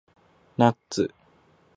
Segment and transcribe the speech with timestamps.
[0.57, 1.13] ナッツ